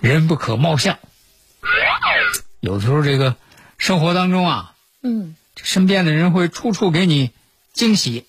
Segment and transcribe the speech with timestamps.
[0.00, 0.98] 人不可貌相，
[2.60, 3.36] 有的时候这个
[3.78, 7.30] 生活当中啊，嗯，身边的人会处处给你
[7.72, 8.26] 惊喜，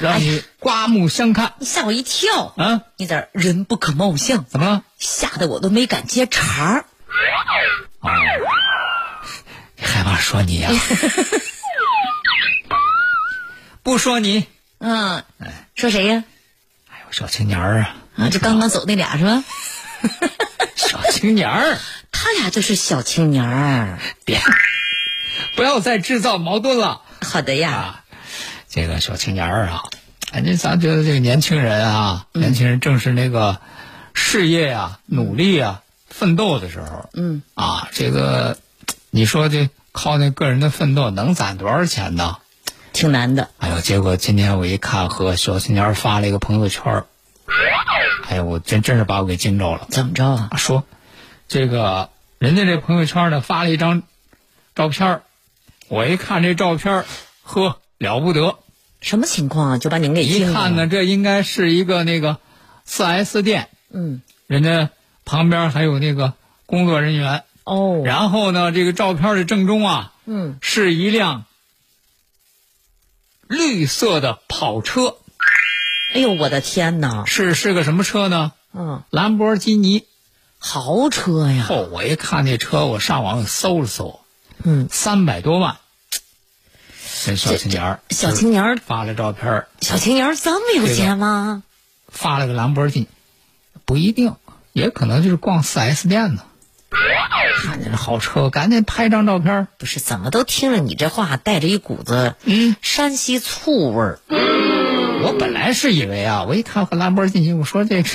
[0.00, 1.54] 让你刮目相看。
[1.58, 2.82] 你吓我一跳啊！
[2.96, 4.82] 你在人不可貌相，怎么了？
[4.98, 6.84] 吓得我都没敢接茬儿。
[8.00, 8.10] 啊！
[9.78, 10.70] 害怕说你呀？
[13.82, 14.46] 不说你。
[14.78, 15.24] 嗯。
[15.74, 16.24] 说谁呀？
[16.88, 17.96] 哎呦，小青年儿啊！
[18.16, 19.44] 啊，就刚刚走那俩是吧？
[20.76, 21.78] 小青年儿，
[22.12, 23.98] 他俩就是小青年儿。
[24.24, 24.40] 别，
[25.56, 27.02] 不要再制造矛盾了。
[27.22, 28.02] 好的呀。
[28.68, 29.84] 这个小青年儿啊，
[30.30, 33.58] 反正咱觉得这个年轻人啊，年轻人正是那个
[34.12, 37.08] 事业啊、努力啊、奋斗的时候。
[37.14, 37.42] 嗯。
[37.54, 38.58] 啊，这个
[39.10, 42.36] 你说这靠那个人的奋斗能攒多少钱呢？
[42.92, 43.50] 挺难的。
[43.58, 47.04] 哎呦，结果今天我一看，和小青年发了一个朋友圈
[48.28, 49.86] 哎呀，我真真是把我给惊着了！
[49.88, 50.50] 怎么着啊？
[50.56, 50.84] 说，
[51.46, 54.02] 这个人家这朋友圈呢发了一张
[54.74, 55.22] 照片
[55.88, 57.04] 我一看这照片
[57.42, 58.58] 呵，了不得！
[59.00, 59.78] 什么情况啊？
[59.78, 62.38] 就把您给一看呢，这应该是一个那个
[62.84, 63.68] 四 S 店。
[63.90, 64.22] 嗯。
[64.48, 64.90] 人家
[65.24, 66.34] 旁边还有那个
[66.66, 67.44] 工作人员。
[67.62, 68.02] 哦。
[68.04, 71.44] 然后呢，这个照片的正中啊，嗯，是一辆
[73.46, 75.16] 绿色的跑车。
[76.14, 77.24] 哎呦，我的天哪！
[77.26, 78.52] 是是个什么车呢？
[78.72, 80.04] 嗯，兰博基尼，
[80.58, 81.66] 豪车呀！
[81.68, 84.20] 哦，我一看那车，我上网搜了搜，
[84.62, 85.76] 嗯，三百多万。
[87.24, 91.64] 这小青年儿，小青年儿发了照片小青年儿这么有钱吗？
[92.08, 93.08] 发了个兰博基尼，
[93.84, 94.36] 不一定，
[94.72, 96.42] 也可能就是逛四 S 店呢。
[97.58, 104.20] 看见这好车，赶紧拍张照片不是，怎么都听着你这话带着一股子嗯山西醋味儿。
[105.22, 108.08] 我本来是以为啊，我一看和兰博基尼，我说这个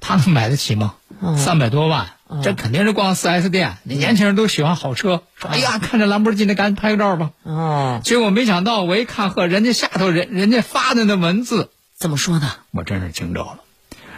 [0.00, 0.94] 他能买得起吗？
[1.36, 2.10] 三百多万，
[2.42, 3.78] 这肯定是逛四 S 店。
[3.84, 7.30] 那年轻人都喜欢好车，说哎呀，看着兰博基尼，赶紧拍个照吧。
[7.42, 12.52] 哦，结果没想到，我一看呵人家下头人人家发的那文字怎么说呢？
[12.70, 13.60] 我真是惊着了。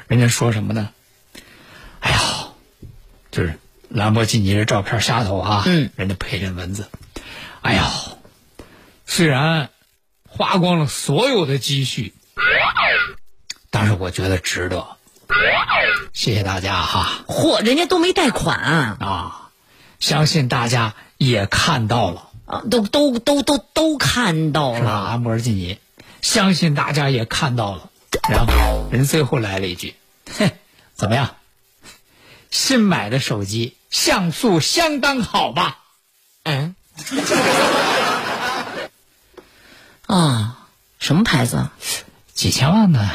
[0.08, 0.90] 人家说什么呢？
[2.00, 2.18] 哎呀，
[3.30, 3.58] 就是
[3.88, 6.88] 兰博基尼这照片下头啊，嗯，人家配这文字，
[7.62, 7.90] 哎呀，
[9.06, 9.70] 虽然
[10.28, 12.14] 花光了所有的积蓄。
[13.70, 14.96] 但是我觉得值得，
[16.12, 17.24] 谢谢大家哈！
[17.26, 19.50] 嚯，人家都没贷款啊！
[20.00, 24.80] 相信大家也看到了啊，都都都都都看到了。
[24.80, 25.78] 兰博基尼，
[26.20, 27.90] 相信大家也看到了。
[28.28, 29.94] 然后人最后来了一句
[30.36, 30.52] ：“嘿，
[30.94, 31.36] 怎么样？
[32.50, 35.78] 新买的手机像素相当好吧？”
[36.42, 36.74] 嗯。
[40.06, 40.66] 啊，
[40.98, 41.68] 什么牌子？
[42.40, 43.06] 几千万呢？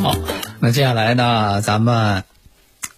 [0.00, 0.16] 好，
[0.58, 2.24] 那接下来呢，咱们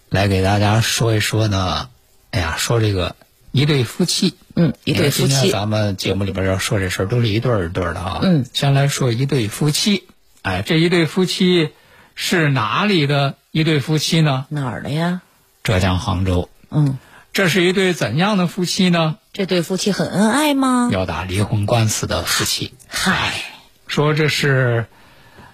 [0.09, 1.87] 来给大家说一说呢。
[2.31, 3.15] 哎呀，说这个
[3.51, 8.21] 一对夫妻，嗯，一对夫妻，咱们节目里边要说这事儿，都是一对儿一对儿的啊。
[8.23, 10.07] 嗯，先来说一对夫妻，
[10.41, 11.69] 哎，这一对夫妻。
[12.17, 14.45] 是哪里的一对夫妻呢？
[14.49, 15.21] 哪儿的呀？
[15.63, 16.49] 浙江杭州。
[16.71, 16.99] 嗯，
[17.31, 19.15] 这是一对怎样的夫妻呢？
[19.31, 20.89] 这对夫妻很恩爱吗？
[20.91, 22.73] 要打离婚官司的夫妻。
[22.89, 23.45] 嗨，
[23.87, 24.87] 说这是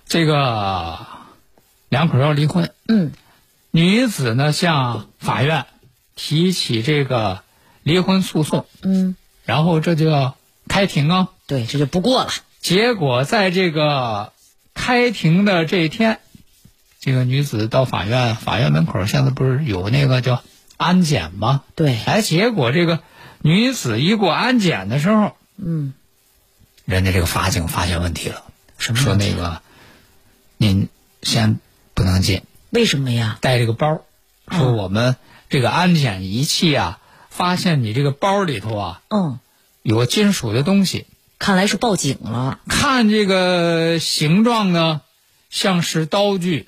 [0.07, 0.98] 这个
[1.89, 2.71] 两口要离婚。
[2.88, 3.12] 嗯，
[3.69, 5.68] 女子呢向法院
[6.15, 7.44] 提起这个
[7.83, 8.65] 离婚诉讼。
[8.81, 9.15] 嗯，
[9.45, 10.36] 然后这就要
[10.68, 11.27] 开庭啊。
[11.45, 12.31] 对，这就不过了。
[12.62, 14.33] 结果在这个
[14.74, 16.19] 开庭的这一天。
[17.01, 20.44] 这个女子到法院，法院门口现在不是有那个叫
[20.77, 21.63] 安检吗？
[21.74, 23.00] 对，哎，结果这个
[23.42, 25.95] 女子一过安检的时候，嗯，
[26.86, 28.44] 人家这个法警发现问题了，
[28.77, 29.63] 什么说那个
[30.57, 30.89] 您
[31.24, 31.59] 先
[31.95, 33.39] 不能进，为什么呀？
[33.42, 34.03] 带这个包，
[34.51, 35.15] 说我们
[35.50, 37.00] 这个安检仪器啊，
[37.31, 39.39] 发现你这个包里头啊嗯，
[39.81, 41.07] 有个金属的东西，
[41.39, 42.59] 看来是报警了。
[42.68, 45.01] 看这个形状呢，
[45.50, 46.68] 像是刀具。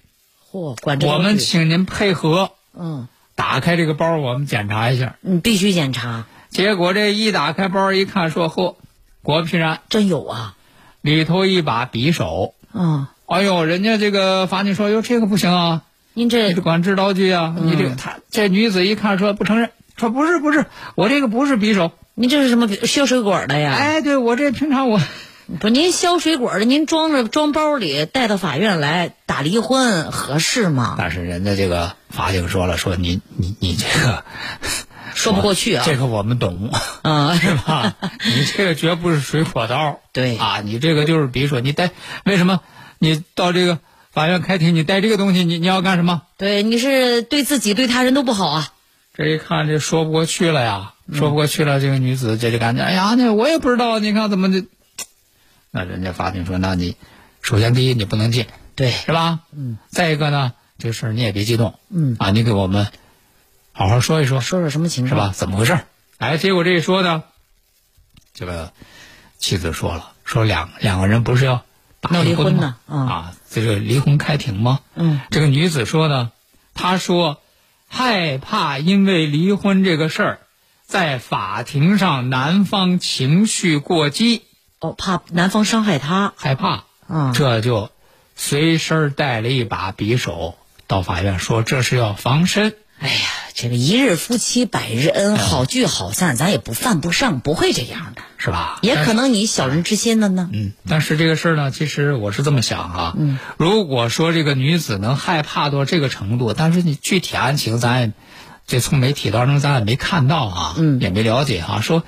[0.54, 5.16] 嚯，管这我们请您配合嗯，打开这个包，我们检查一下。
[5.22, 8.76] 你必须检查，结果这一打开包一看，说嚯，
[9.24, 10.54] 果不其然，真有啊。
[11.02, 12.54] 里头一把匕首。
[12.72, 15.82] 嗯，哎呦，人家这个法警说，哟，这个不行啊，
[16.14, 21.92] 您这管制刀具啊，你这个他这女子一看说不承认，说不是不是，我这个不是匕首。
[22.14, 23.74] 您这是什么削水果的呀？
[23.74, 25.02] 哎，对我这平常我
[25.60, 30.96] 不，您削水果的，您装着装包里带到法院来打离婚合适吗？
[30.98, 34.24] 但是人家这个法警说了，说你你你这个
[35.14, 35.84] 说不过去啊。
[35.86, 36.72] 这个我们懂，
[37.04, 37.96] 嗯， 是吧？
[38.26, 41.92] 你这个绝不是水果刀，对啊，你这个就是比如说，你带
[42.24, 42.62] 为什么
[43.00, 43.80] 你到这个
[44.12, 46.22] 法院开庭，你带这个东西，你你要干什么？
[46.38, 48.70] 对，你是对自己对他人都不好啊。
[49.16, 54.66] 这一看这说不过去了呀，说不过去了，这个女子这就感觉，哎呀，那我也不知道，你看怎么的？
[55.76, 56.98] 那人家法庭说，那你
[57.42, 59.40] 首先第一你不能进，对，是吧？
[59.52, 59.80] 嗯。
[59.90, 62.92] 再一个呢，这事儿你也别激动，嗯啊，你给我们
[63.72, 65.10] 好好说一说，说说什么情况？
[65.10, 65.34] 是吧？
[65.36, 65.80] 怎么回事？
[66.20, 67.24] 哎，结果这一说呢，
[68.36, 68.72] 这个
[69.40, 71.66] 妻子说了，说两两个人不是要
[72.02, 72.76] 打闹离婚吗呢？
[72.88, 74.80] 嗯啊，这个离婚开庭吗？
[74.94, 76.32] 嗯，这个女子说呢，
[76.76, 77.42] 她说
[77.88, 80.40] 害怕因为离婚这个事儿，
[80.86, 84.44] 在法庭上男方情绪过激，
[84.84, 86.34] 哦，怕男方伤害她。
[86.36, 87.90] 害怕，嗯这就
[88.36, 90.56] 随身带了一把匕首
[90.88, 92.76] 到法院，说这是要防身。
[93.00, 93.16] 哎呀，
[93.54, 98.22] 这个一日夫妻百日恩，好聚好散，咱也不犯不上，不会这样的。
[98.38, 98.80] 是吧？
[98.82, 100.50] 也可能你小人之心了呢。
[100.52, 103.14] 嗯，但是这个事儿呢，其实我是这么想啊。
[103.18, 108.12] 嗯，如果说这个女子能害怕到这个程度，但是你具体案情咱也，
[108.66, 112.04] 这从媒体当中咱也没看到啊，嗯也没了解啊、说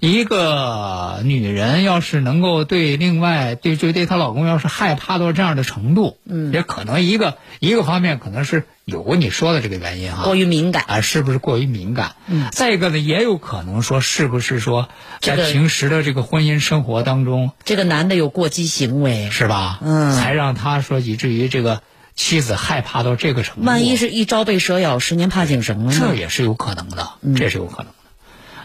[0.00, 12.16] 一个女人要是能够对另外对对对她老公要是害怕到这样的程度，嗯，也可能一个一个方面可能是有你说的这个原因哈、过于敏感，啊，是不是过于敏感？
[12.26, 14.88] 嗯，再一个呢，也有可能说是不是说
[15.20, 17.52] 在平时的这个婚姻生活当中。
[17.64, 19.78] 这个男的有过激行为，是吧？
[19.82, 21.82] 嗯才让他说以至于这个
[22.20, 23.62] 妻子害怕到这个程度。
[23.64, 25.98] 万一是一朝被蛇咬，十年怕井绳了呢？
[25.98, 27.94] 这也是有可能的，这是有可能的。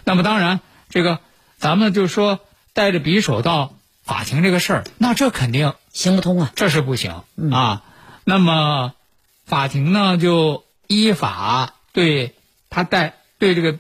[0.04, 0.60] 那么当然，
[0.90, 1.19] 这个
[1.57, 2.42] 咱们就说
[2.74, 3.74] 带着匕首到
[4.04, 6.52] 法庭这个事儿，那这肯定行不通啊。
[6.54, 7.81] 这是不行、啊。
[8.25, 8.92] 那么
[9.46, 12.36] 法庭呢就依法对
[12.69, 13.80] 他带对这个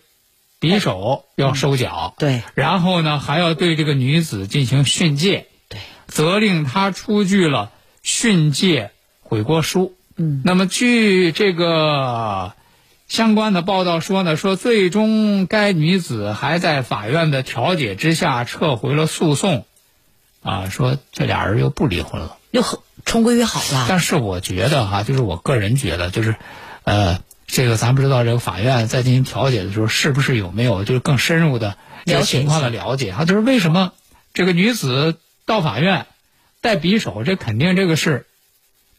[0.61, 7.73] 匕首要收缴，对然后呢还要对这个女子进行训诫，对，责令他出具了
[8.03, 8.91] 训诫
[9.27, 9.93] 悔过书。
[10.15, 12.53] 嗯，那么据这个
[13.09, 19.65] 相关的报道说呢，说最终该女子还在法院的调解之下撤回了诉讼，
[20.41, 22.37] 啊，说这俩人又不离婚了。
[22.51, 23.87] 又和重归于好了。
[23.89, 26.35] 但是我觉得哈、就是我个人觉得，就是，
[26.85, 33.25] 呃，这个咱不知道这个法院在进行调解的时候，是不是有没有就是更深入的这个情况的了解啊？
[33.25, 33.91] 就是为什么
[34.33, 36.05] 这个女子到法院
[36.61, 38.25] 带匕首，这肯定这个是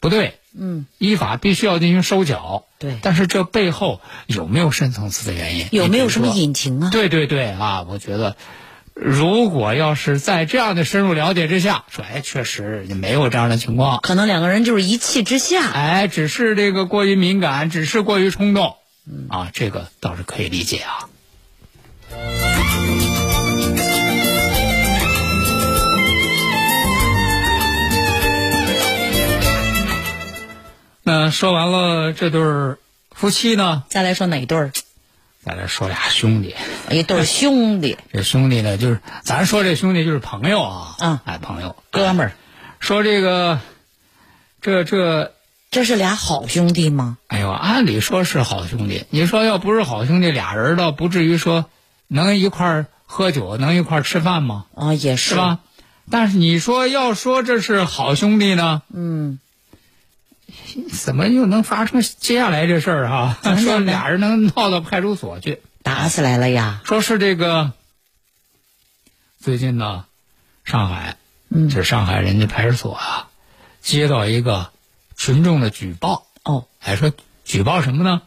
[0.07, 2.65] 不对，嗯，依法必须要进行收缴。
[2.79, 5.67] 对但是这背后有没有深层次的原因？
[5.73, 6.91] 有没有什么隐情啊？
[6.91, 8.37] 对对对啊，我觉得，
[8.95, 15.69] 如果要是在这样的深入了解之下，说哎，确实也没有这样的情况，可能两个人就是一气之下。
[15.71, 18.77] 哎，只是这个过于敏感，只是过于冲动，
[19.29, 21.09] 啊，这个倒是可以理解啊。
[31.19, 32.79] 那说完了这对儿
[33.11, 34.71] 夫妻呢，再来说哪对儿？
[35.43, 36.55] 再来说俩兄弟。
[36.91, 42.33] 一对儿兄弟， 这兄弟呢，就是咱说这兄弟就是朋友啊，嗯哎，朋友，哥们儿，
[42.81, 43.61] 说这个，
[44.61, 45.33] 这这，
[45.71, 47.17] 这是俩好兄弟吗？
[47.29, 49.07] 哎呦，按理说是好兄弟。
[49.09, 51.65] 你说要不是好兄弟，俩人倒不至于说
[52.09, 54.67] 能一块儿喝酒，能一块儿吃饭吗？
[54.75, 55.61] 啊，也是是吧？
[56.11, 59.39] 但是你说要说这是好兄弟呢，嗯，
[60.85, 63.39] 怎么又能发生接下来这事儿哈？
[63.57, 66.81] 说俩人能闹到派出所去，打起来了呀。
[66.85, 67.73] 说是这个
[69.41, 70.05] 最近呢，
[70.65, 71.17] 上海，
[71.49, 73.29] 嗯这上海人家派出所啊，
[73.81, 74.71] 接到一个
[75.17, 77.13] 群众的举报，哦，哎，说
[77.45, 78.23] 举报什么呢？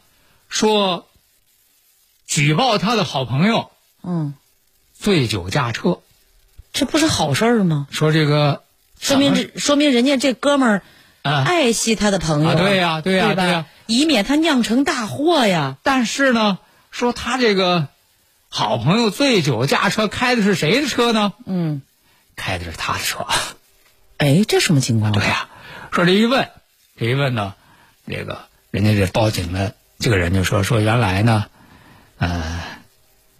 [0.47, 1.07] 说
[2.25, 3.71] 举报他的好朋友
[4.03, 4.33] 嗯，
[4.97, 5.99] 醉酒驾车，
[6.73, 7.87] 这不是好事儿吗？
[7.91, 8.63] 说这个
[8.99, 10.83] 说明这说明人家这哥们儿
[11.21, 15.77] 啊，爱惜他的朋友、啊对呀对呀对呀以免他酿成大祸呀。
[15.83, 16.59] 但是呢，
[16.91, 17.87] 说他这个
[18.47, 21.33] 好朋友醉酒驾车，开的是谁的车呢？
[21.45, 21.81] 嗯，
[22.35, 23.25] 开的是他的车。
[24.17, 25.11] 哎，这什么情况？
[25.11, 25.49] 对呀、
[25.91, 26.49] 说这一问，
[26.97, 27.53] 这一问呢，
[28.07, 31.45] 这个人家这报警的这个人就说说原来呢，
[32.17, 32.61] 呃，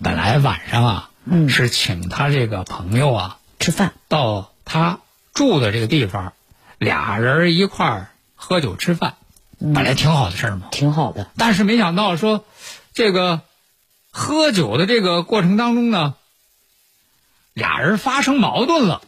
[0.01, 3.93] 本来晚上啊，嗯是请他这个朋友啊吃饭。
[4.07, 4.99] 到他
[5.33, 6.33] 住的这个地方，
[6.79, 9.15] 俩人一块儿喝酒吃饭，
[9.59, 10.69] 本来挺好的事儿嘛。
[10.71, 11.29] 挺好的。
[11.37, 12.45] 但是没想到说，
[12.93, 13.41] 这个
[14.09, 16.15] 喝酒的这个过程当中呢，
[17.53, 19.01] 俩人发生矛盾了，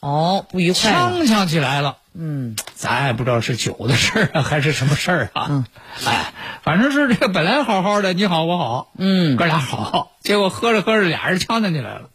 [0.00, 0.98] 哦，不愉快了。
[0.98, 1.98] 呛呛起来了。
[2.18, 5.46] 嗯咱也不知道是酒的事儿啊，还是什么事儿啊？
[5.50, 5.66] 嗯
[6.06, 6.32] 哎，
[6.62, 12.08] 反正是这个本来好好的，你好我好，嗯哥俩好，结果喝着喝着俩人呛呛起来了。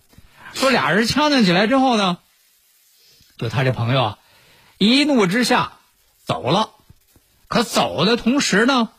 [0.53, 2.17] 说俩人呛呛起来之后呢，
[3.37, 4.17] 就他这朋友啊，
[4.89, 5.73] 一怒之下
[6.25, 6.71] 走了。
[7.47, 8.89] 可走的同时呢，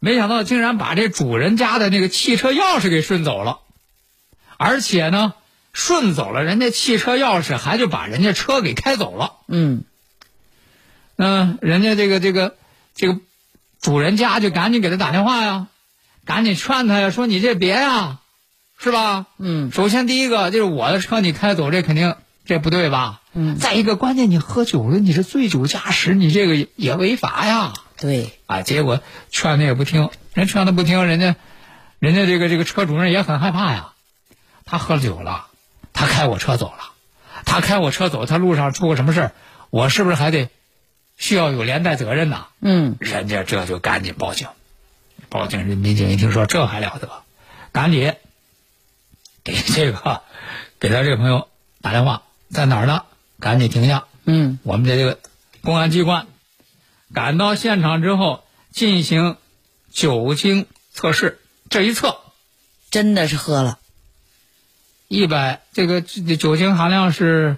[0.00, 3.60] 没想到竟然把这主人家的那个汽车钥匙给顺走了，
[4.56, 5.34] 而且呢，
[5.72, 9.34] 顺走了人家汽车钥匙，还就把人家车给开走了。
[9.46, 9.84] 嗯
[11.14, 12.56] 那人家这个这个
[12.96, 13.20] 这个
[13.80, 15.68] 主人家就赶紧给他打电话呀，
[16.24, 18.18] 赶紧劝他呀，说你这别呀，
[18.78, 19.26] 是吧？
[19.38, 23.20] 嗯首先第一个就是我的车你开走，这肯定这不对吧？
[23.40, 27.72] 嗯再一个关键你喝酒了，你是醉酒驾驶，你这个也也违法呀。
[27.96, 31.36] 对，啊，结果劝他也不听，人劝他不听，人家
[32.00, 33.92] 人家这个这个车主任也很害怕呀。
[34.64, 35.46] 他喝了酒了，
[35.92, 36.90] 他开我车走了，
[37.44, 39.32] 他开我车走，他路上出个什么事儿，
[39.70, 40.50] 我是不是还得
[41.16, 42.48] 需要有连带责任呐？
[42.60, 44.48] 嗯人家这就赶紧报警，
[45.28, 47.08] 报警，人民警一听说这还了得，
[47.70, 48.14] 赶紧
[49.44, 50.22] 给这个
[50.80, 51.46] 给他这个朋友
[51.80, 53.04] 打电话，在哪儿呢？
[53.40, 55.18] 赶紧停下，嗯我们这个
[55.62, 56.26] 公安机关
[57.14, 59.36] 赶到现场之后进行
[59.90, 61.40] 酒精测试，
[61.70, 62.18] 这一测
[62.90, 63.78] 真的是喝了。
[65.06, 67.56] 一百，这个这酒精含量是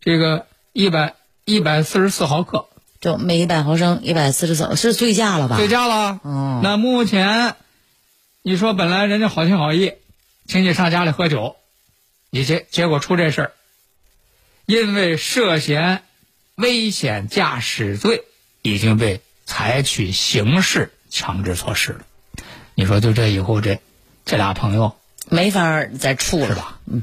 [0.00, 2.68] 这个一百一百四十四毫克，
[3.00, 5.56] 就每一百毫升一百四十四，是醉驾了吧？
[5.56, 6.20] 醉驾了。
[6.22, 7.56] 哦那目前
[8.42, 9.94] 你说本来人家好心好意，
[10.46, 11.56] 请你上家里喝酒，
[12.30, 13.52] 你结结果出这事儿，
[14.72, 16.02] 因为涉嫌
[16.54, 18.24] 危险驾驶罪，
[18.62, 22.00] 已经被采取刑事强制措施了。
[22.74, 23.80] 你说就这以后这
[24.24, 24.96] 这俩朋友
[25.28, 26.46] 没法再处了。
[26.46, 26.78] 是吧？
[26.86, 27.02] 嗯。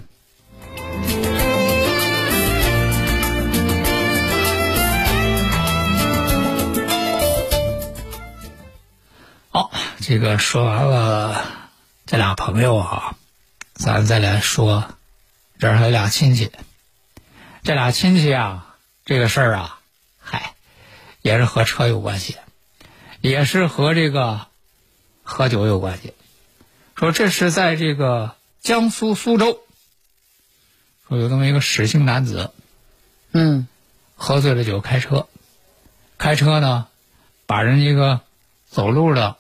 [9.50, 9.72] 好，
[10.02, 11.46] 这个说完了
[12.08, 13.16] 这俩朋友啊，
[13.76, 14.86] 咱再来说，
[15.60, 16.50] 这儿还有俩亲戚。
[17.64, 18.76] 这俩亲戚啊，
[19.06, 19.80] 这个事儿啊，
[20.20, 20.54] 嗨，
[21.22, 22.38] 也是和车有关系，
[23.22, 24.48] 也是和这个
[25.24, 26.14] 喝酒有关系。
[26.96, 29.60] 说这是在这个江苏苏州，
[31.08, 32.52] 说有这么一个史姓男子
[33.32, 33.68] 嗯
[34.16, 35.28] 喝醉了酒开车，
[36.18, 36.88] 开车呢
[37.46, 38.22] 把人一个
[38.70, 39.38] 走路的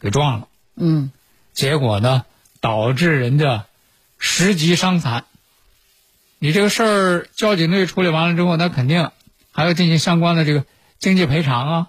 [0.00, 1.12] 给撞了，嗯
[1.52, 2.24] 结果呢
[2.60, 3.66] 导致人家
[4.18, 5.24] 十级伤残。
[6.42, 9.10] 你这个事儿交警队处理完了之后，那肯定
[9.52, 10.64] 还要进行相关的这个
[10.98, 11.88] 经济赔偿啊。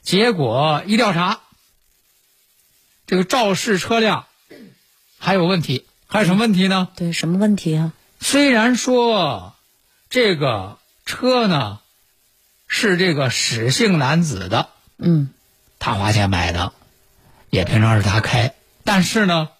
[0.00, 1.40] 结果一调查，
[3.06, 4.24] 这个肇事车辆
[5.18, 6.88] 还有问题，还有什么问题呢？
[6.96, 7.92] 对，什么问题啊？
[8.18, 9.54] 虽然说
[10.08, 11.80] 这个车呢
[12.66, 15.28] 是这个史姓男子的，嗯
[15.78, 16.72] 他花钱买的，
[17.50, 18.54] 也平常是他开，
[18.84, 19.50] 但是呢，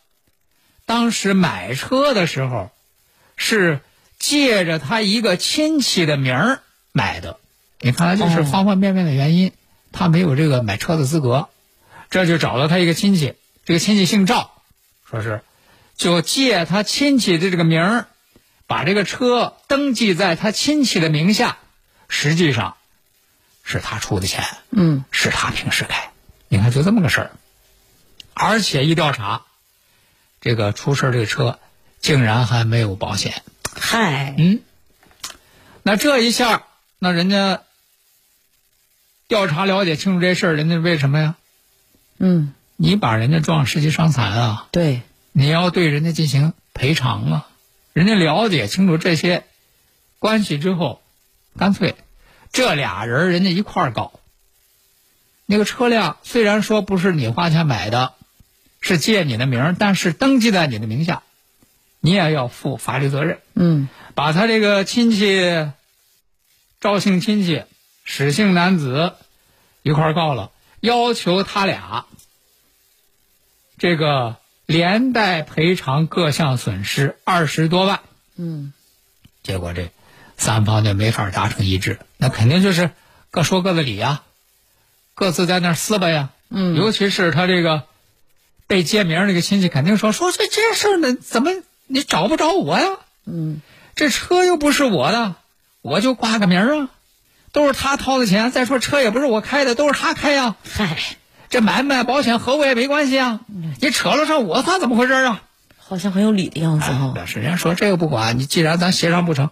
[0.87, 2.71] 当时买车的时候
[3.37, 3.81] 是
[4.19, 7.39] 借着他一个亲戚的名儿买的。
[7.81, 8.45] 你看来就是哦。
[8.45, 9.53] 方方面面的原因，
[9.93, 11.49] 他没有这个买车的资格，
[12.11, 14.51] 这就找了他一个亲戚，这个亲戚姓赵，
[15.09, 15.43] 说是。
[15.97, 18.07] 就借他亲戚的这个名儿，
[18.67, 21.57] 把这个车登记在他亲戚的名下，
[22.09, 22.77] 实际上
[23.65, 24.45] 是他出的钱。
[24.71, 25.05] 嗯。
[25.11, 26.11] 是他平时开，
[26.49, 27.31] 你看就这么个事儿，
[28.35, 29.43] 而且一调查，
[30.41, 31.59] 这个出事儿这个车
[32.01, 33.43] 竟然还没有保险，
[33.78, 34.61] 嗨，嗯，
[35.83, 36.64] 那这一下，
[36.99, 37.62] 那人家
[39.28, 41.37] 调查了解清楚这事儿，人家为什么呀？
[42.18, 42.52] 嗯。
[42.78, 45.00] 你把人家撞十级伤残啊，对，
[45.33, 47.49] 你要对人家进行赔偿啊，
[47.95, 49.45] 人家了解清楚这些
[50.18, 51.00] 关系之后，
[51.56, 51.95] 干脆
[52.52, 54.21] 这俩人人家一块儿搞。
[55.47, 58.12] 那个车辆虽然说不是你花钱买的，
[58.83, 61.23] 是借你的名儿，但是登记在你的名下，
[62.00, 63.41] 你也要负法律责任。
[63.55, 65.71] 嗯把他这个亲戚，
[66.81, 67.65] 赵姓亲戚，
[68.05, 69.12] 史姓男子
[69.83, 70.50] 一块告了，
[70.81, 72.07] 要求他俩
[73.79, 78.00] 这个连带赔偿各项损失二十多万。
[78.37, 78.73] 嗯
[79.43, 79.91] 结果这
[80.37, 82.91] 三方就没法达成一致，那肯定就是
[83.31, 84.23] 各说各的理呀，
[85.15, 86.31] 各自在那撕吧呀。
[86.49, 87.83] 嗯尤其是他这个
[88.67, 91.50] 被揭名儿那个亲戚，肯定说说这这事儿呢，怎么
[91.87, 92.87] 你找不着我呀？
[93.25, 93.61] 嗯
[93.95, 95.35] 这车又不是我的，
[95.81, 96.90] 我就挂个名儿啊，
[97.52, 98.50] 都是他掏的钱。
[98.50, 100.57] 再说车也不是我开的，都是他开呀。
[100.71, 100.99] 嗨，
[101.49, 103.40] 这买不买保险和我也没关系啊，
[103.81, 105.43] 你扯了上我算怎么回事啊？
[105.78, 106.90] 好像很有理的样子。
[107.14, 109.50] 但是人家说这个不管，你既然咱协商不成，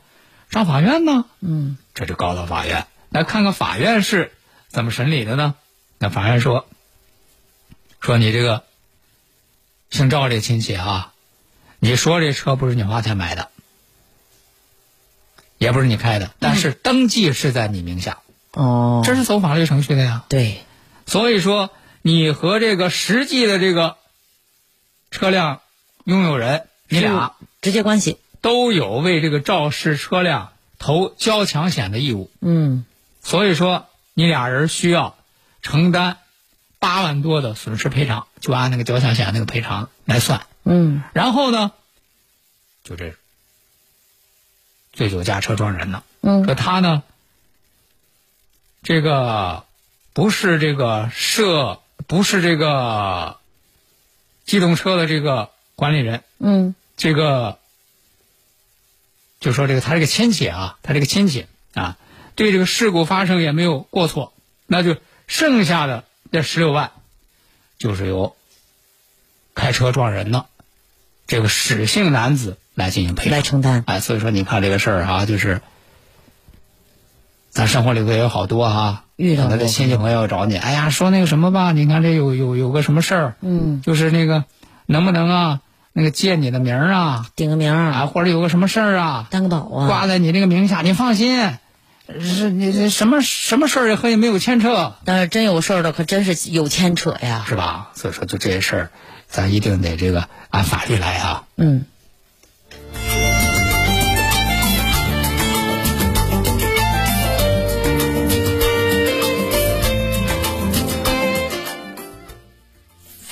[0.51, 1.25] 上法院呢？
[1.41, 2.87] 嗯这就告到法院。
[3.09, 4.33] 来看看法院是
[4.69, 5.55] 怎么审理的呢？
[5.99, 6.67] 那法院说，
[8.01, 8.65] 说你这个
[9.89, 11.14] 姓赵这亲戚啊，
[11.85, 13.51] 你说这车不是你花钱买的，
[15.59, 18.21] 也不是你开的，但是登记是在你名下，
[18.53, 20.25] 哦，这是走法律程序的呀。
[20.31, 20.63] 对，
[21.05, 21.69] 所以说，
[22.01, 23.99] 你和这个实际的这个
[25.11, 25.61] 车辆
[26.05, 28.17] 拥有人，你俩直接关系。
[28.41, 32.31] 都有为这个肇事车辆投交强险的义务。
[32.41, 32.87] 嗯
[33.23, 35.19] 所以说，你俩人需要
[35.61, 36.17] 承担
[36.79, 40.47] 八万多的损失赔偿，就按那个交强险那个赔偿来算。
[40.65, 41.03] 嗯。
[41.13, 41.73] 然后呢，
[42.83, 43.15] 就这
[44.93, 46.05] 醉酒驾车撞人了。
[46.21, 46.45] 嗯。
[46.45, 47.03] 说他呢，
[48.83, 49.65] 这个
[50.13, 53.39] 不是这个涉，不是这个
[54.45, 56.75] 机动车的这个管理人，嗯。
[56.97, 57.59] 这个
[59.41, 61.99] 就说这个他这个亲戚啊，他这个亲戚啊，
[62.37, 64.33] 对这个事故发生也没有过错，
[64.67, 66.93] 那就剩下的这十六万，
[67.79, 68.37] 就是由
[69.55, 70.47] 开车撞人的
[71.27, 73.33] 这个史姓男子来进行赔偿。
[73.33, 73.85] 来承担。
[73.87, 75.61] 哎，所以说你看这个事儿啊，就是
[77.51, 84.45] 咱生活里头也有好多哈、遇到过可能这亲戚朋友找你，哎呀，说那个什么吧，你看这有有有个什么事儿，嗯，就是那个
[84.87, 85.61] 能不能啊，
[85.93, 89.87] 那个借你的名儿啊，顶个名儿，啊，或者有个什么事儿啊，担个保啊。
[89.87, 91.51] 挂在你这个名下，你放心，
[92.21, 97.45] 是你这什么什么事儿也和你没有牵扯，但是真有事儿的，可真是有牵扯呀。
[97.47, 97.93] 是吧？
[97.95, 98.91] 所以说，就这些事儿，
[99.35, 101.45] 咱一定得这个按法律来啊。
[101.57, 101.87] 嗯。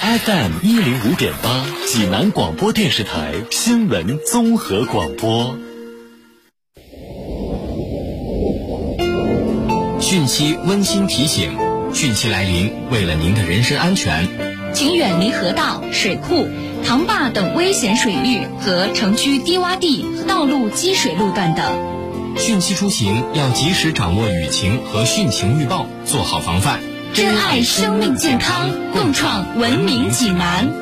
[0.01, 5.57] FM 一零五点八，济南广播电视台新闻综合广播。
[10.01, 11.57] 汛期温馨提醒：
[11.93, 16.49] 汛期来临，为了您的人身安全，请远离河道、水库、
[16.85, 21.65] 塘坝等危险水域和城区低洼地、道路积水路段等。
[22.37, 26.81] 汛期出行要及时掌握雨情和汛情预报，做好防范。
[27.13, 30.73] 珍爱生命健康，共创文明济南。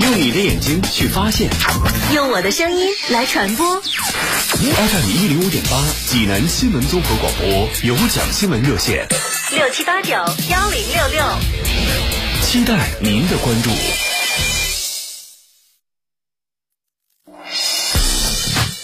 [0.00, 1.50] 用你的眼睛去发现。
[2.14, 3.82] 用我的声音来传播。
[4.60, 9.08] FM 一零五点八，济南新闻综合广播有奖新闻热线，
[9.50, 10.10] 六七八九
[10.50, 11.24] 幺零六六。
[12.42, 13.70] 期待您的关注。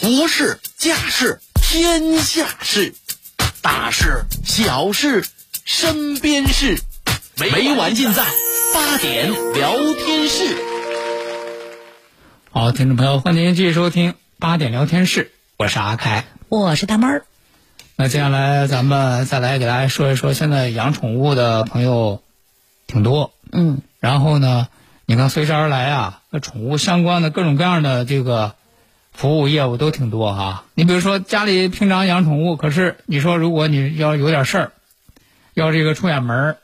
[0.00, 2.94] 国事、家事、天下事，
[3.61, 5.24] 大事、小事、
[5.64, 6.81] 身边事，
[7.37, 8.24] 没完尽在
[8.74, 10.57] 八点聊天室。
[12.50, 16.25] 好，听众朋友，欢迎您继续收听八点聊天室，我是阿开。
[16.49, 17.25] 我是大妹儿。
[17.97, 22.23] 那接下来咱们再来给大家说一说，现在养宠物的朋友
[22.87, 24.68] 挺多，嗯然后呢，
[25.05, 28.55] 你看随之而来啊，和宠物相关的各种各样的这个
[29.12, 30.62] 服务业务都挺多哈。
[30.75, 34.73] 你比如说家里平常养宠物，可是你说如果你要有点事儿，
[35.55, 36.57] 要这个出远门儿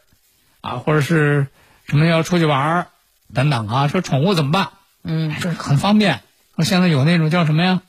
[0.60, 1.48] 啊，或者是
[1.88, 2.86] 什么要出去玩儿
[3.34, 4.68] 等等啊，说宠物怎么办？
[5.02, 6.20] 嗯，这很方便。
[6.54, 7.82] 说现在有那种叫什么呀？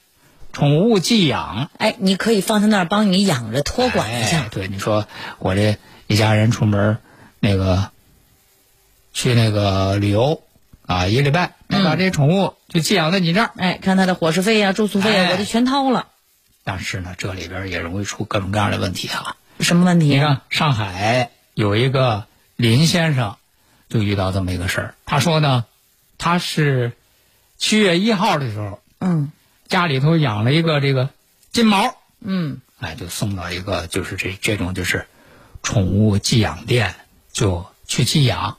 [0.56, 4.48] 宠物寄养，哎，你可以放在那儿帮你养着托管一哎下。
[4.50, 5.06] 对，你说
[5.38, 6.98] 我这一家人出门
[7.42, 7.92] 那个
[9.12, 10.42] 去那个旅游
[10.86, 13.52] 啊，一个礼拜，嗯把这宠物就寄养在你这儿。
[13.58, 16.08] 哎，看他的伙食费呀、住宿费呀、哎我就全掏了。
[16.64, 19.36] 但是呢，这里边也容易出各种各样的问题啊。
[19.60, 20.06] 什么问题？
[20.08, 23.36] 你看，上海有一个林先生
[23.90, 24.96] 就遇到这么一个事儿。
[25.06, 25.66] 他说呢，
[26.18, 26.94] 他是
[27.58, 29.34] 七月一号的时候，嗯
[29.68, 31.10] 家里头养了一个这个
[31.52, 32.62] 金毛，嗯。
[32.80, 35.08] 哎，就送到一个就是这这种就是
[35.64, 36.96] 宠物寄养店，
[37.32, 38.58] 就去寄养。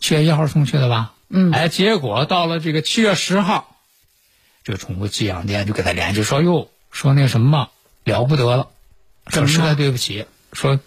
[0.00, 1.12] 七月一号送去的吧？
[1.28, 1.52] 嗯。
[1.52, 3.76] 哎，结果到了这个七月十号，
[4.64, 7.70] 这个宠物寄养店就给他联系说：“哟，说那什么
[8.04, 8.70] 了不得了，
[9.28, 10.80] 说实在对不起，说，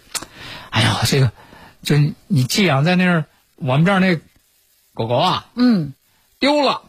[0.70, 1.32] 哎呀，这个
[1.82, 3.24] 就你寄养在那儿，
[3.56, 4.16] 我们这儿那
[4.92, 5.94] 狗狗啊嗯，
[6.40, 6.82] 丢了，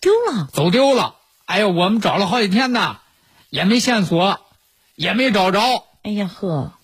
[0.00, 1.16] 丢了，走丢了。
[1.48, 2.98] 哎呦，我们找了好几天呢，
[3.48, 4.38] 也没线索，
[4.96, 5.60] 也没找着。
[6.02, 6.74] 哎呀呵，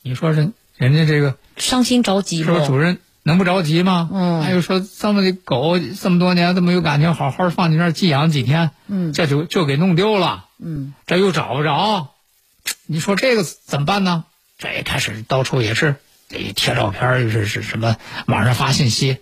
[0.00, 2.78] 你说人人家这个伤心着急是不是主不？
[2.78, 4.08] 人能不着急吗？
[4.10, 12.08] 嗯还有说这么的狗这么多年这么有感情，好好放你那儿寄养几天，嗯这就就给弄丢了，嗯，这又找不着，
[12.86, 14.24] 你说这个怎么办呢？
[14.56, 15.96] 这一开始到处也是
[16.30, 19.18] 贴照片儿，又是是什么网上发信息，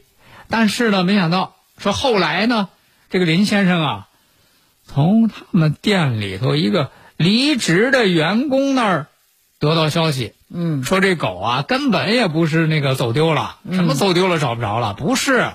[0.49, 2.69] 但是呢，没想到说后来呢，
[3.11, 4.09] 这个林先生啊，
[4.87, 9.07] 从他们店里头一个离职的员工那儿
[9.59, 15.53] 得到消息，嗯，说这狗啊根本也不是那个走丢了，什么走丢了找不着了，不是，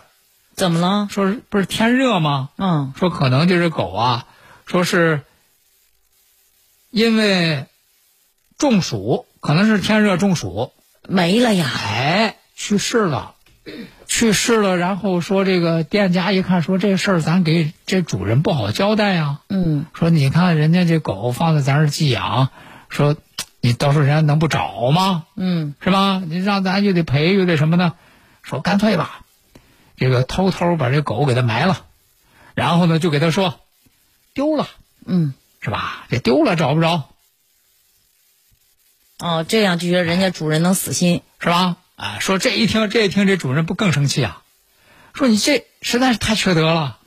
[0.56, 1.08] 怎么了？
[1.12, 2.50] 说是不是天热吗？
[2.58, 4.26] 嗯，说可能就是狗啊，
[4.66, 5.22] 说是
[6.90, 7.66] 因为
[8.58, 10.72] 中暑，可能是天热中暑，
[11.08, 11.70] 没了呀。
[11.70, 13.36] 哎，去世了，
[14.08, 14.78] 去世了。
[14.78, 22.50] 然后说这个店家一看，说这事儿咱给这主人不好交代呀、嗯，说你看人家这狗放在咱这寄养，
[22.90, 23.16] 说
[23.62, 25.26] 你到时候人家能不找吗？
[25.36, 26.22] 嗯，是吧？
[26.26, 27.94] 你让咱又得赔又得什么呢？
[28.42, 29.22] 说干脆吧，
[29.98, 31.86] 这个偷偷把这狗给它埋了，
[32.56, 33.60] 然后呢就给他说
[34.34, 34.68] 丢了，
[35.06, 36.06] 嗯，是吧？
[36.10, 37.10] 这丢了找不着，
[39.20, 41.22] 哦，这样就觉得人家主人能死心。
[41.40, 41.78] 是吧？
[41.98, 44.44] 啊，说这一听这一听这主人不更生气啊？
[45.14, 47.00] 说你这实在是太缺德了。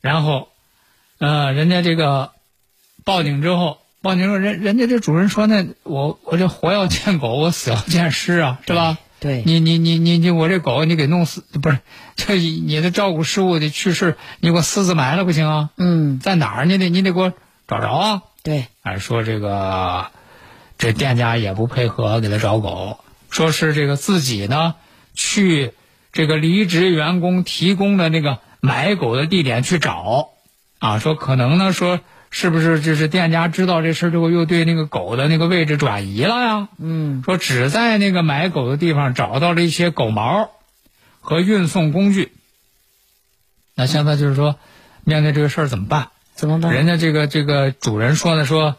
[0.00, 0.48] 然后，
[1.18, 2.32] 呃，人家这个
[3.04, 8.98] 报警之后，报警之后人人家这主人说那我我这活要见狗，我死要见尸啊，是吧？
[9.20, 11.78] 对，你你你你你我这狗你给弄死不是？
[12.16, 15.70] 这你的照顾失误的去世，你给我私自埋了不行啊？
[15.76, 16.64] 嗯，在哪儿？
[16.66, 17.32] 你得你得给我
[17.68, 18.22] 找着啊！
[18.42, 20.08] 对，还说这个
[20.76, 22.98] 这店家也不配合给他找狗，
[23.34, 24.76] 说是这个自己呢
[25.12, 25.72] 去
[26.12, 30.28] 这个离职员工提供的那个买狗的地点去找，
[30.78, 31.98] 啊，说可能呢说
[32.30, 36.68] 是不是就是店家知道这事儿之后又对那个狗的那个位置转移了呀？
[36.78, 40.50] 嗯，说只在那个买狗的地方找到了一些狗毛
[41.20, 42.30] 和运送工具。
[43.74, 44.56] 那现在就是说，
[45.02, 46.10] 面对这个事儿怎么办？
[46.36, 46.72] 怎么办？
[46.72, 48.76] 人家这个这个主人说呢，说，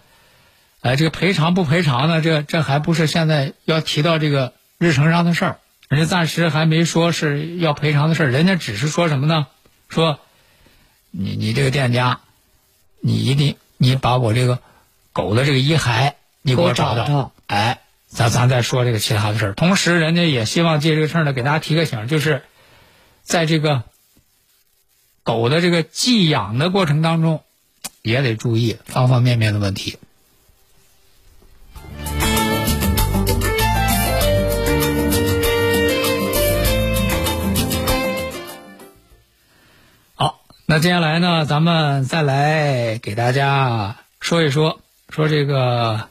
[0.86, 2.21] 哎，这个赔偿不赔偿呢？
[2.21, 9.48] 这这还不是现在要提到这个日程上的事儿，人家暂时还没说是要赔偿的事儿，人家只是说什么呢？
[9.89, 10.19] 说，
[11.10, 12.19] 你你这个店家，
[13.02, 14.60] 你一定你把我这个
[15.12, 19.54] 狗的这个遗骸你给我找到哎，咱咱再说这个其他的事儿。
[19.54, 22.43] 同时，人家也希望借这个事儿呢，给大家提个醒，就是
[23.24, 23.82] 在这个
[25.24, 27.41] 狗的这个寄养的过程当中，
[28.04, 29.98] 也得注意方方面面的问题。
[40.67, 46.10] 那接下来呢，咱们再来给大家说一说，说这个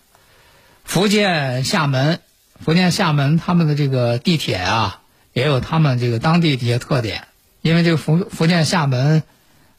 [0.84, 2.20] 福建厦门，
[2.64, 5.00] 福建厦门他们的这个地铁啊，
[5.32, 7.24] 也有他们这个当地的一些特点。
[7.62, 9.24] 因为这个福福建厦门，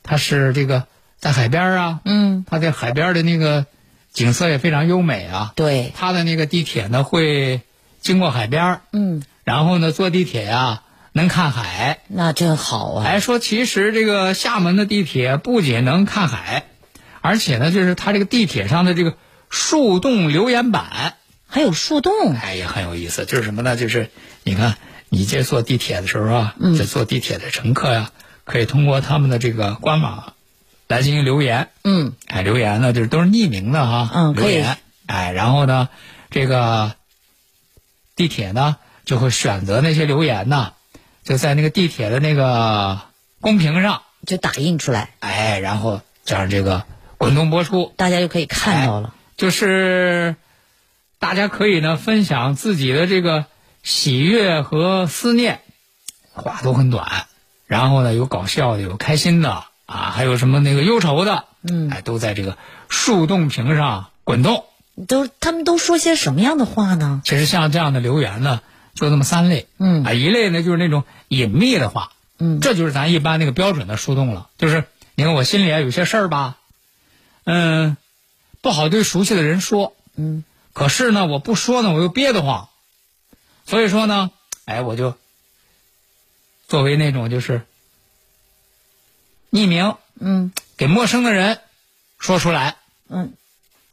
[0.04, 0.84] 它是这个
[1.20, 3.66] 在海边儿啊，嗯，它在海边儿的那个
[4.12, 5.54] 景色也非常优美啊。
[5.56, 7.62] 对，它的那个地铁呢会
[8.02, 10.82] 经过海边儿，嗯，然后呢坐地铁呀、
[11.16, 12.00] 能看海。
[12.10, 13.04] 那真好啊。
[13.06, 16.66] 还说其实这个厦门的地铁不仅能看海，
[17.22, 19.16] 而且呢就是它这个地铁上的这个
[19.50, 21.14] 树洞留言板，
[21.48, 23.26] 还有树洞，哎也很有意思。
[23.26, 23.78] 就是什么呢？
[23.78, 24.10] 就是
[24.44, 24.76] 你看
[25.08, 28.12] 你这坐地铁的时候啊，嗯这坐地铁的乘客呀、
[28.44, 30.34] 可以通过他们的这个官网
[30.90, 31.70] 来进行留言。
[31.86, 34.78] 嗯，哎，留言呢就是都是匿名的哈，嗯可以留言。
[35.06, 35.88] 哎，然后呢，
[36.30, 36.92] 这个
[38.18, 38.76] 地铁呢
[39.06, 40.74] 就会选择那些留言呢，
[41.26, 43.02] 就在那个地铁的那个
[43.42, 46.84] 公屏上，就打印出来，哎，然后这样这个
[47.18, 49.14] 滚动播出，大家就可以看到了。
[49.36, 50.36] 就是
[51.20, 53.46] 大家可以呢分享自己的这个
[53.82, 55.62] 喜悦和思念，
[56.32, 57.26] 话都很短，
[57.66, 59.66] 然后呢有搞笑的，有开心的。
[59.88, 61.92] 啊，还有什么那个忧愁的，嗯。
[61.92, 62.58] 哎，都在这个
[62.90, 64.66] 树洞屏上滚动。
[65.08, 67.22] 都他们都说些什么样的话呢？
[67.26, 68.62] 其实像这样的留言呢，
[68.96, 70.04] 就这么三类，嗯。
[70.04, 72.60] 啊，一类呢就是那种隐秘的话，嗯。
[72.62, 76.58] 这就是咱一般那个标准的树洞了，就是你看我心里啊有些事儿吧，
[77.44, 77.98] 嗯，
[78.62, 82.70] 不好对熟悉的人说，嗯，可是呢我不说呢我又憋得慌，
[83.66, 84.32] 所以说呢，
[84.66, 85.16] 哎我就
[86.68, 87.62] 作为那种就是
[89.52, 91.60] 匿名，嗯给陌生的人
[92.18, 92.76] 说出来，
[93.08, 93.34] 嗯，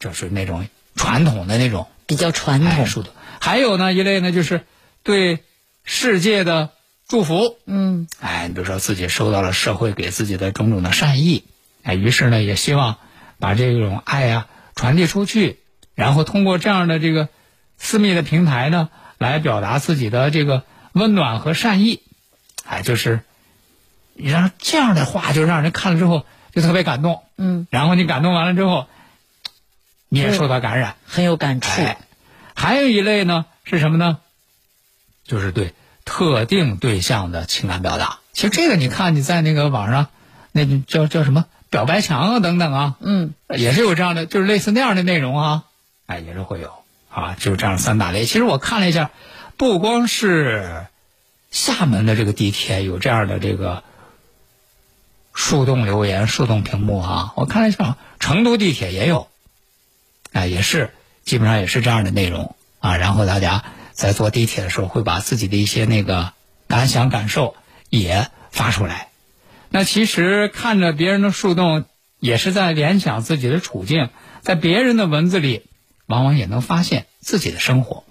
[0.01, 2.69] 就是那种传统的那种比较传统。
[2.71, 3.13] 哎疏通。
[3.41, 4.65] 还有呢一类呢，就是
[5.03, 5.45] 对
[5.85, 6.71] 世界的
[7.09, 11.45] 祝福，嗯哎，你比如说自己收到了社会给自己的种种的善意，
[11.83, 12.97] 哎，于是呢也希望
[13.39, 15.59] 把这种爱呀、传递出去，
[15.95, 17.29] 然后通过这样的这个
[17.77, 18.89] 私密的平台呢，
[19.19, 20.63] 来表达自己的这个
[20.93, 22.01] 温暖和善意，
[22.65, 23.21] 哎，就是
[24.15, 28.87] 你让这样的话就让人看了之后就特别感动，嗯，然后你感动完了之后，
[30.09, 31.69] 你也受到感染，很有感触。
[31.83, 31.99] 哎，
[32.55, 34.19] 还有一类呢是什么呢？
[35.25, 38.19] 就是对特定对象的情感表达。
[38.33, 40.09] 其实这个你看你在那个网上，
[40.53, 45.65] 那叫叫什么表白墙啊等等啊，嗯也是有这样的，就是类似那样的内容啊，
[46.07, 46.73] 哎，也是会有
[47.11, 48.25] 啊，就是这样三大类。
[48.25, 49.11] 其实我看了一下，
[49.57, 50.87] 不光是
[51.51, 53.85] 厦门的这个地铁有这样的这个
[55.35, 59.29] 树洞留言、树洞屏幕啊，我看了一下，成都地铁也有，
[60.33, 62.97] 哎，也是基本上也是这样的内容啊。
[62.97, 66.33] 然后大家在坐地铁的时候，会把自己的一些那个
[66.67, 67.55] 感想、感受
[67.89, 69.09] 也发出来。
[69.71, 71.85] 那其实看着别人的树洞，
[72.19, 75.63] 也是在联想自己的处境，在别人的文字里，
[76.07, 78.05] 往往也能发现自己的生活。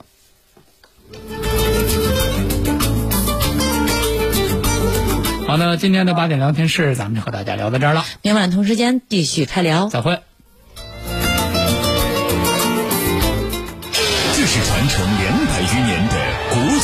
[5.48, 9.90] 好的，今天的八点聊天室，咱们就和大家聊到这儿了，明晚同时间继续开聊。
[9.90, 10.22] 再会。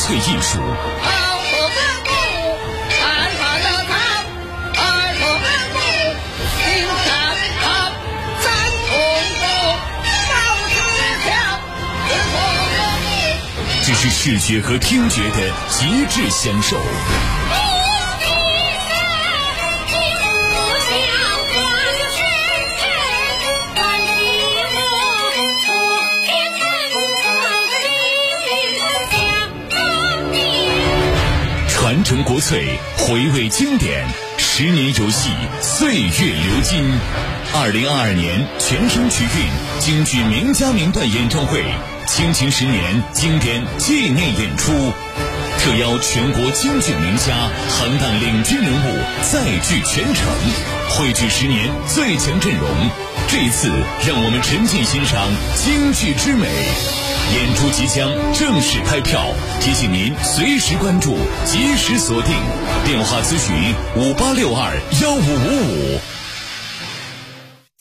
[0.08, 0.58] 粹艺术。
[13.84, 16.78] 这是视觉和听觉的极致享受。
[32.08, 34.02] 传承国粹，回味经典，
[34.38, 35.28] 十年游戏，
[35.60, 36.82] 岁月流金。
[37.52, 39.30] 二零二二年全声曲韵
[39.78, 41.62] 京剧名家名段演唱会，
[42.06, 44.72] 倾情十年经典纪念演出，
[45.60, 50.24] 特邀全国京剧名家、行当领军人物再聚全城，
[50.88, 52.68] 汇聚十年最强阵容。
[53.30, 53.68] 这一次，
[54.06, 56.48] 让我们沉浸欣赏京剧之美。
[57.34, 59.22] 演出即将正式开票，
[59.60, 61.14] 提醒您随时关注，
[61.44, 62.32] 及时锁定。
[62.86, 66.00] 电话咨询五八六二幺五五五。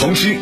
[0.00, 0.34] 同时，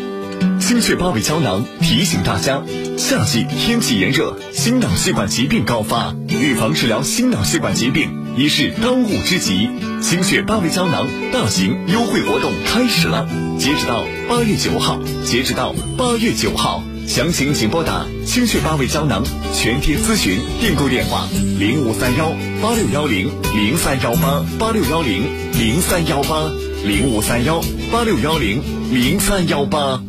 [0.61, 2.63] 清血八味胶囊提醒大家：
[2.97, 9.69] 夏季天气炎热，心脑血管疾病高发，预防治疗心脑血管疾病已是当务之急。
[10.01, 13.27] 清血八味胶囊大型优惠活动开始了，
[13.59, 21.27] 截止到八月九号，截止到八月九号，详情请拨打清血八味胶囊全贴咨询订购电话
[21.59, 26.49] 零五三幺八六幺零零三幺八八六幺零零三幺八。
[26.83, 27.61] 零五三幺
[27.91, 28.61] 八六幺零
[28.93, 30.01] 零三幺八。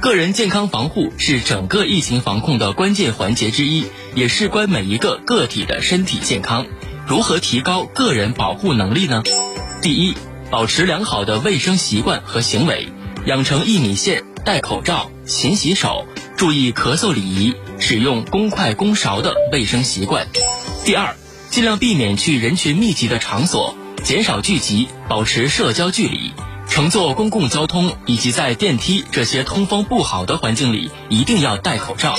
[0.00, 6.66] 个人健康防护是整个疫情防控的关键环节之一，也事关每一个个体的身体健康。
[7.06, 9.22] 如何提高个人保护能力呢？
[9.82, 10.14] 第一，
[10.50, 12.88] 保持良好的卫生习惯和行为，
[13.24, 20.28] 养成一米线、戴口罩、勤洗手、注意咳嗽礼仪、使用公筷公勺的卫生习惯。
[20.84, 21.16] 第二，
[21.50, 26.32] 尽量避免去人群密集的场所，减少聚集，保持社交距离。
[26.68, 32.14] 乘坐公共交通以及在电梯这些通风不好的环境里，一定要戴口罩。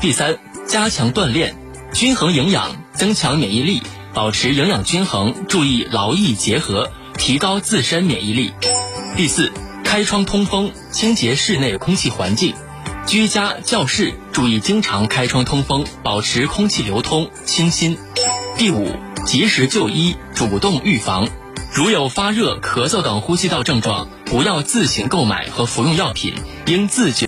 [0.00, 1.56] 第三，加强锻炼，
[1.92, 8.52] 均衡营养，增强免疫力，保持营养均衡，注意劳逸结合，提高自身免疫力。
[9.16, 9.50] 第四，
[9.82, 12.54] 开窗通风，清洁室内空气环境，
[13.06, 17.96] 居家、教室注意经常开窗通风，保持空气流通清新。
[18.58, 18.90] 第五，
[19.26, 21.28] 及时就医，主动预防。
[21.74, 26.32] 如有发热、咳嗽等呼吸道症状，不要自行购买和服用药品，
[26.66, 27.24] 应自觉。